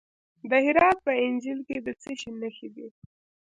د 0.49 0.51
هرات 0.65 0.97
په 1.05 1.11
انجیل 1.25 1.59
کې 1.67 1.77
د 1.85 1.87
څه 2.01 2.11
شي 2.19 2.31
نښې 2.41 2.69
دي؟ 2.75 2.87